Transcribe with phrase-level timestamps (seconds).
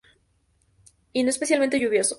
[1.13, 2.09] Y no especialmente lluvioso.